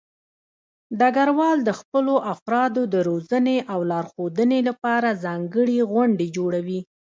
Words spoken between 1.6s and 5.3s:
د خپلو افرادو د روزنې او لارښودنې لپاره